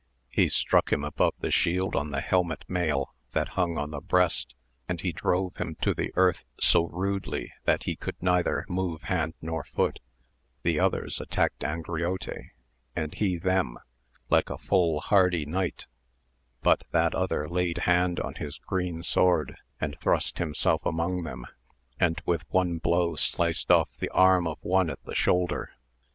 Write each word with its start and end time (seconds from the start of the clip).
He 0.31 0.49
struck 0.49 0.91
him 0.91 1.03
above 1.03 1.35
the 1.41 1.51
shield 1.51 1.95
on 1.95 2.09
the 2.09 2.21
helmet 2.21 2.65
mail 2.67 3.13
that 3.33 3.49
hung^on 3.49 3.91
the 3.91 4.01
breast, 4.01 4.55
and 4.89 4.99
he 4.99 5.11
drove 5.11 5.57
him 5.57 5.75
to 5.81 5.93
the 5.93 6.11
earth 6.15 6.43
so 6.59 6.85
rudely 6.87 7.53
that 7.65 7.83
he 7.83 7.97
could 7.97 8.15
neither 8.19 8.65
move 8.67 9.03
hand 9.03 9.35
nor 9.43 9.63
foot; 9.63 9.99
the 10.63 10.79
others 10.79 11.21
attacked 11.21 11.59
Angriote, 11.59 12.49
and 12.95 13.13
he 13.13 13.37
them, 13.37 13.77
like 14.27 14.49
a 14.49 14.57
full 14.57 15.01
hardy 15.01 15.45
knight; 15.45 15.85
but 16.63 16.81
that 16.89 17.13
other 17.13 17.47
laid 17.47 17.77
hand 17.77 18.19
on 18.19 18.33
his 18.33 18.57
green 18.57 19.03
sword, 19.03 19.55
and 19.79 19.95
thrust 19.99 20.39
himself 20.39 20.83
among 20.83 21.25
them, 21.25 21.45
and 21.99 22.23
with 22.25 22.43
one 22.49 22.79
blow 22.79 23.15
sliced 23.15 23.69
off 23.69 23.89
the 23.99 24.09
arm 24.09 24.47
of 24.47 24.57
one 24.63 24.89
at 24.89 25.03
the 25.03 25.13
shoulder. 25.13 25.73